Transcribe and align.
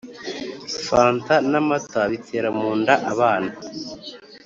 Fanta 0.85 1.35
namata 1.51 2.01
bitera 2.11 2.49
munda 2.57 2.93
abana 3.11 3.51